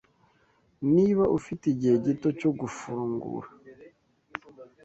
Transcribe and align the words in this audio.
Niba 0.95 1.23
ufite 1.37 1.63
igihe 1.73 1.95
gito 2.05 2.27
cyo 2.39 2.51
gufungura, 2.59 3.47